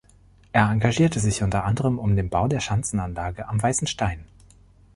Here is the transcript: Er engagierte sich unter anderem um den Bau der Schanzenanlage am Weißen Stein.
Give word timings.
Er 0.51 0.67
engagierte 0.71 1.19
sich 1.19 1.43
unter 1.43 1.63
anderem 1.63 1.99
um 1.99 2.15
den 2.15 2.31
Bau 2.31 2.47
der 2.47 2.59
Schanzenanlage 2.59 3.47
am 3.47 3.61
Weißen 3.61 3.85
Stein. 3.85 4.25